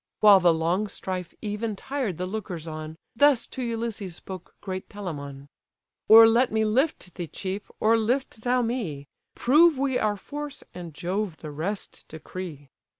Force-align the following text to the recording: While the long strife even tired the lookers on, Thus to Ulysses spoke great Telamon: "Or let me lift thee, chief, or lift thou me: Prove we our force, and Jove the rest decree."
While 0.19 0.39
the 0.39 0.51
long 0.51 0.87
strife 0.87 1.35
even 1.43 1.75
tired 1.75 2.17
the 2.17 2.25
lookers 2.25 2.65
on, 2.67 2.97
Thus 3.15 3.45
to 3.45 3.61
Ulysses 3.61 4.15
spoke 4.15 4.55
great 4.59 4.89
Telamon: 4.89 5.47
"Or 6.07 6.25
let 6.27 6.51
me 6.51 6.65
lift 6.65 7.13
thee, 7.13 7.27
chief, 7.27 7.69
or 7.79 7.95
lift 7.97 8.41
thou 8.41 8.63
me: 8.63 9.05
Prove 9.35 9.77
we 9.77 9.99
our 9.99 10.17
force, 10.17 10.63
and 10.73 10.95
Jove 10.95 11.37
the 11.37 11.51
rest 11.51 12.05
decree." 12.07 12.69